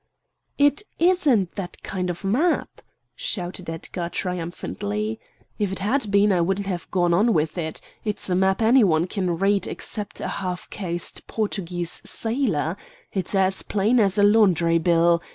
[0.57, 2.81] "It isn't that kind of map,"
[3.15, 5.19] shouted Edgar triumphantly.
[5.59, 7.79] "If it had been, I wouldn't have gone on with it.
[8.03, 12.77] It's a map anybody can read except a half caste Portuguese sailor.
[13.13, 15.21] It's as plain as a laundry bill.